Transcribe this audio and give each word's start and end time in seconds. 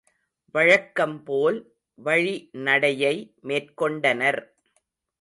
வழக்கம்போல் 0.55 1.59
வழிநடையை 2.03 3.15
மேற்கொண்டனர். 3.43 4.41